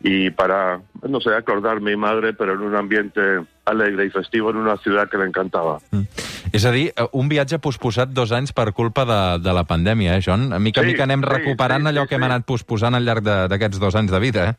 [0.00, 3.20] Y para, no sé, acordar mi madre, pero en un ambiente
[3.66, 5.80] alegre i festivo en una ciutat que l'encantava.
[5.90, 6.06] Mm.
[6.54, 10.16] És a dir, eh, un viatge posposat dos anys per culpa de, de la pandèmia,
[10.16, 10.52] eh, John?
[10.54, 12.30] A mica a Sí, mica anem sí, recuperant sí, allò sí, que hem sí.
[12.30, 14.54] anat posposant al llarg d'aquests dos anys de vida, eh?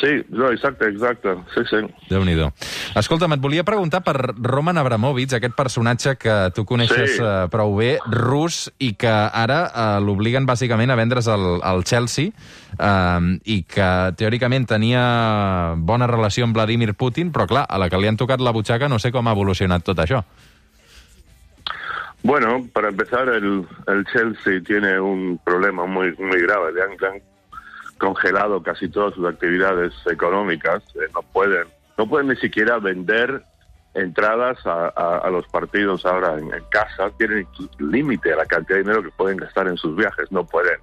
[0.00, 1.36] Sí, no, exacte, exacte.
[1.54, 1.84] Sí, sí.
[2.10, 2.50] Déu-n'hi-do.
[2.96, 7.22] Escolta'm, et volia preguntar per Roman Abramovich, aquest personatge que tu coneixes Sí.
[7.22, 12.32] eh, prou bé, rus, i que ara eh, l'obliguen bàsicament a vendre's al, al Chelsea,
[12.78, 18.00] eh, i que teòricament tenia bona relació amb Vladimir Putin, però clar, a la que
[18.00, 20.24] li han tocat la butxaca no sé com ha evolucionat tot això.
[22.22, 26.72] Bueno, para empezar, el, el Chelsea tiene un problema muy, muy grave.
[26.72, 27.22] Le han, le han
[27.98, 30.82] congelado casi todas sus actividades económicas.
[30.96, 33.44] Eh, no pueden, no pueden ni siquiera vender
[33.94, 37.10] entradas a, los partidos ahora en, en casa.
[37.16, 37.46] Tienen
[37.78, 40.30] límite a la cantidad de dinero que pueden gastar en sus viajes.
[40.30, 40.78] No pueden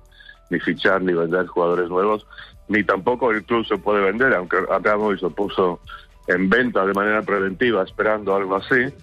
[0.49, 2.25] ni fichar ni vender jugadores nuevos,
[2.67, 5.79] ni tampoco el club se puede vender, aunque Abramovich lo puso
[6.27, 8.93] en venta de manera preventiva, esperando algo así.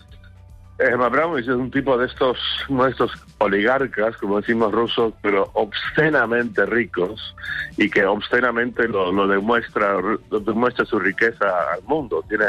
[0.81, 2.39] Eh, Abramovich es un tipo de estos,
[2.71, 7.37] uno de estos oligarcas, como decimos rusos, pero obscenamente ricos
[7.77, 12.25] y que obscenamente lo, lo demuestra, lo demuestra su riqueza al mundo.
[12.27, 12.47] Tiene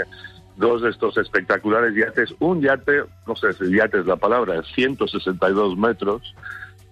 [0.55, 4.67] dos de estos espectaculares yates, un yate, no sé si yate es la palabra, es
[4.75, 6.33] 162 metros,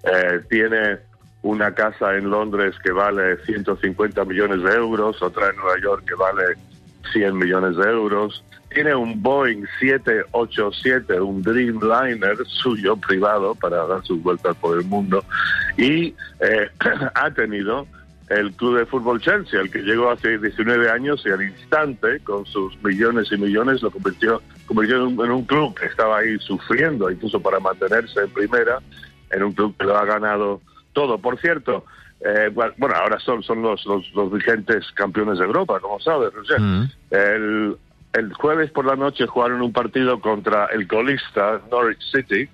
[0.04, 0.98] eh, tiene
[1.42, 6.16] una casa en Londres que vale 150 millones de euros, otra en Nueva York que
[6.16, 6.44] vale
[7.12, 8.44] 100 millones de euros.
[8.70, 15.24] Tiene un Boeing 787, un Dreamliner suyo privado para dar sus vueltas por el mundo.
[15.78, 16.70] Y eh,
[17.16, 17.88] ha tenido
[18.30, 22.46] el club de fútbol Chelsea, el que llegó hace 19 años y al instante, con
[22.46, 27.42] sus millones y millones, lo convirtió, convirtió en, un, club que estaba ahí sufriendo, incluso
[27.42, 28.80] para mantenerse en primera,
[29.32, 30.62] en un club que lo ha ganado
[30.94, 31.18] todo.
[31.18, 31.86] Por cierto,
[32.22, 36.60] eh, bueno, ahora son, son los, los, los vigentes campeones de Europa, como sabes, Roger.
[36.60, 36.92] Mm.
[37.12, 37.78] El,
[38.14, 42.50] el jueves por la noche jugaron un partido contra el colista Norwich City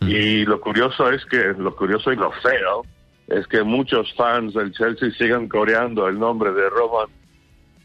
[0.00, 2.84] y lo curioso es que, lo curioso y lo feo,
[3.28, 7.08] es que muchos fans del Chelsea sigan coreando el nombre de Roman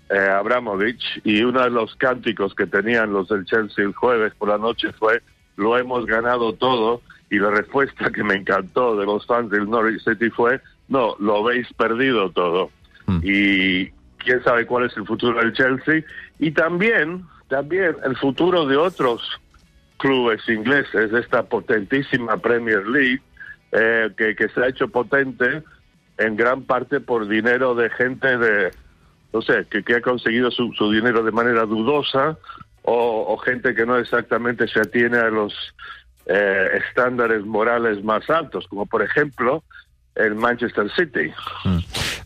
[0.09, 4.49] eh, Abramovich y uno de los cánticos que tenían los del Chelsea el jueves por
[4.49, 5.21] la noche fue
[5.55, 10.03] lo hemos ganado todo y la respuesta que me encantó de los fans del Norwich
[10.03, 10.59] City fue
[10.89, 12.71] no, lo habéis perdido todo.
[13.05, 13.19] Mm.
[13.23, 16.03] Y quién sabe cuál es el futuro del Chelsea
[16.39, 19.21] y también, también el futuro de otros
[19.97, 23.21] clubes ingleses, de esta potentísima Premier League,
[23.71, 25.63] eh, que, que se ha hecho potente
[26.17, 28.71] en gran parte por dinero de gente de,
[29.31, 32.37] no sé, que, que ha conseguido su, su dinero de manera dudosa
[32.83, 35.53] o, o gente que no exactamente se atiene a los
[36.25, 39.63] eh, estándares morales más altos, como por ejemplo
[40.19, 41.29] el Manchester City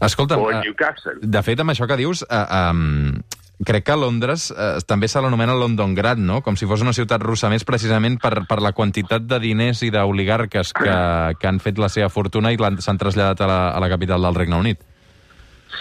[0.01, 1.19] Escolta'm, o el eh, Newcastle.
[1.21, 2.43] de fet, amb això que dius, eh,
[2.73, 3.21] um,
[3.63, 6.41] crec que Londres eh, també se l'anomena Londongrad, no?
[6.43, 9.91] Com si fos una ciutat russa més precisament per, per la quantitat de diners i
[9.93, 10.95] d'oligarques que,
[11.39, 14.35] que han fet la seva fortuna i s'han traslladat a la, a la capital del
[14.41, 14.83] Regne Unit.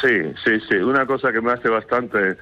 [0.01, 0.77] Sí, sí, sí.
[0.77, 2.37] Una cosa que me hace bastante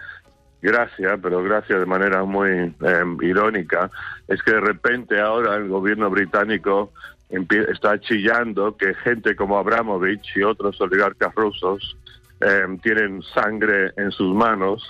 [0.63, 3.91] gracia, pero gracia de manera muy eh, irónica,
[4.29, 6.93] es que de repente ahora el gobierno británico
[7.31, 11.97] está chillando que gente como Abramovich y otros oligarcas rusos
[12.41, 14.83] eh, tienen sangre en sus manos,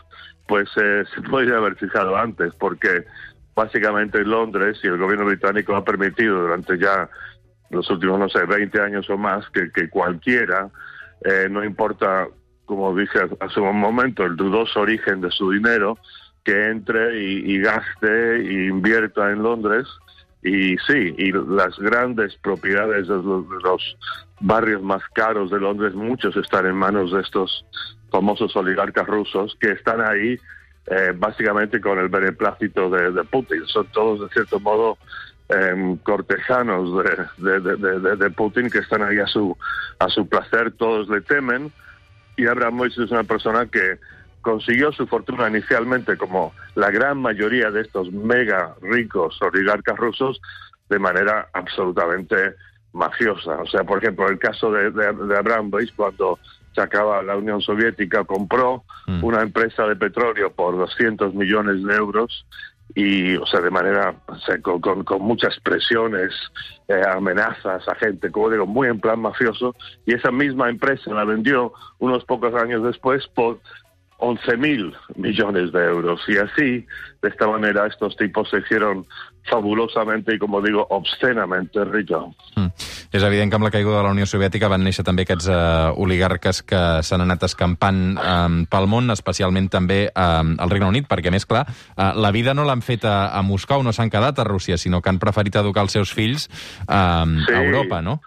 [0.46, 3.04] pues eh, se podría haber fijado antes, porque
[3.54, 7.08] básicamente Londres y el gobierno británico ha permitido durante ya
[7.70, 10.70] los últimos, no sé, 20 años o más, que, que cualquiera,
[11.25, 12.26] eh, no importa,
[12.64, 15.98] como dije hace un momento, el dudoso origen de su dinero,
[16.44, 19.86] que entre y, y gaste e invierta en Londres.
[20.42, 23.96] Y sí, y las grandes propiedades de los,
[24.40, 27.66] barrios más caros de Londres, muchos están en manos de estos
[28.10, 30.38] famosos oligarcas rusos que están ahí
[30.87, 33.66] eh, básicamente con el beneplácito de, Putin.
[33.66, 34.96] Son todos, de cierto modo,
[35.48, 37.04] em, cortesanos
[37.36, 39.56] de, de, de, de, Putin que están ahí a su,
[39.98, 41.70] a su placer, todos le temen.
[42.36, 43.98] Y Abramovich es una persona que
[44.42, 50.40] consiguió su fortuna inicialmente, como la gran mayoría de estos mega ricos oligarcas rusos,
[50.88, 52.54] de manera absolutamente
[52.92, 53.60] mafiosa.
[53.60, 56.38] O sea, por ejemplo, el caso de, de, de Abramovich, cuando
[56.75, 59.25] se acaba la Unión Soviética, compró mm.
[59.25, 62.46] una empresa de petróleo por 200 millones de euros
[62.94, 66.32] y, o sea, de manera, o sea, con, con, con, muchas presiones,
[66.88, 69.76] eh, amenazas a gente, como digo, muy en plan mafioso,
[70.06, 73.60] y esa misma empresa la vendió unos pocos años después por
[74.20, 76.20] 11 mil millones de euros.
[76.28, 76.87] Y así,
[77.22, 79.06] de esta manera, estos tipos se hicieron
[79.49, 82.37] fabulosamente i, com digo, obscenamente ricos.
[82.56, 82.69] Mm.
[83.11, 85.90] És evident que amb la caiguda de la Unió Soviètica van néixer també aquests uh,
[85.99, 91.32] oligarques que s'han anat escampant um, pel món, especialment també um, al Regne Unit, perquè,
[91.34, 94.46] més clar, uh, la vida no l'han fet a, a Moscou, no s'han quedat a
[94.46, 96.46] Rússia, sinó que han preferit educar els seus fills
[96.87, 97.56] um, sí.
[97.56, 98.20] a Europa, no?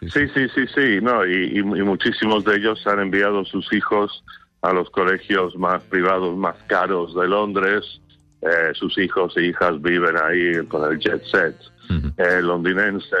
[0.00, 1.00] Sí, sí, sí, sí, sí.
[1.00, 5.82] No, y, y, y muchísimos de ellos han enviado sus hijos a los colegios más
[5.84, 8.00] privados, más caros de Londres.
[8.42, 11.56] Eh, sus hijos e hijas viven ahí con el jet set
[11.88, 12.12] uh -huh.
[12.18, 13.16] eh, londinense.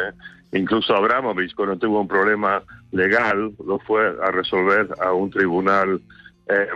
[0.52, 2.62] Incluso Abramovich, cuando tuvo un problema
[2.92, 6.00] legal, lo fue a resolver a un tribunal
[6.48, 6.68] eh,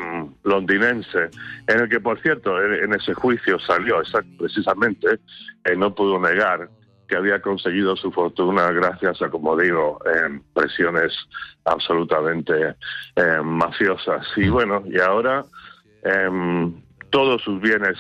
[0.44, 1.28] londinense,
[1.66, 4.00] en el que, por cierto, en, en ese juicio salió
[4.38, 5.20] precisamente,
[5.64, 6.68] eh, no pudo negar
[7.08, 11.12] que había conseguido su fortuna gracias a, como digo, eh, presiones
[11.64, 12.76] absolutamente
[13.16, 14.26] eh, mafiosas.
[14.36, 15.44] Y bueno, y ahora
[16.04, 16.72] eh,
[17.10, 17.96] todos sus bienes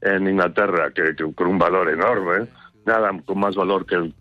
[0.00, 2.48] en Inglaterra, que, que, con un valor enorme,
[2.84, 4.14] nada con más valor que el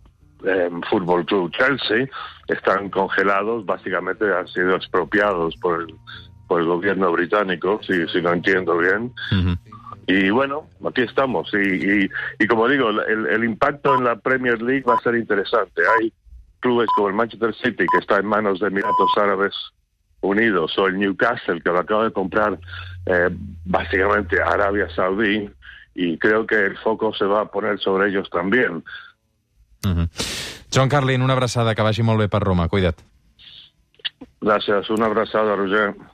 [0.90, 2.08] Fútbol Club Chelsea,
[2.48, 5.96] están congelados, básicamente han sido expropiados por el,
[6.48, 9.14] por el gobierno británico, si, si no entiendo bien.
[9.32, 9.58] Uh -huh.
[10.08, 11.52] Y bueno, aquí estamos.
[11.54, 12.10] Y, y,
[12.40, 15.82] y como digo, el, el, impacto en la Premier League va a ser interesante.
[16.00, 16.14] Hay
[16.60, 19.54] clubes como el Manchester City, que está en manos de Emiratos Árabes
[20.22, 22.60] Unidos, o el Newcastle, que lo acaba de comprar
[23.06, 23.30] eh,
[23.66, 25.50] básicamente Arabia Saudí,
[25.96, 28.84] y creo que el foco se va a poner sobre ellos también.
[29.86, 30.10] Uh -huh.
[30.74, 32.68] John Carlin, una abraçada, que vagi molt bé per Roma.
[32.68, 33.02] Cuida't.
[34.42, 35.96] Gràcies, una abraçada, Roger.